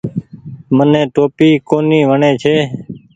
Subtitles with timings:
[0.75, 2.55] مني ٽوپي ڪونيٚ وڻي ڇي۔